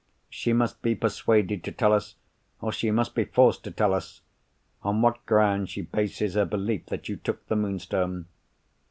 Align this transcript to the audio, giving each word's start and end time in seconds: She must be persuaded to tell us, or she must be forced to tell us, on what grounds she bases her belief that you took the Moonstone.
She 0.31 0.51
must 0.51 0.81
be 0.81 0.95
persuaded 0.95 1.63
to 1.63 1.71
tell 1.71 1.93
us, 1.93 2.15
or 2.59 2.71
she 2.71 2.89
must 2.89 3.13
be 3.13 3.23
forced 3.25 3.63
to 3.65 3.69
tell 3.69 3.93
us, 3.93 4.21
on 4.81 5.03
what 5.03 5.23
grounds 5.27 5.69
she 5.69 5.81
bases 5.83 6.33
her 6.33 6.43
belief 6.45 6.87
that 6.87 7.07
you 7.07 7.17
took 7.17 7.45
the 7.45 7.55
Moonstone. 7.55 8.25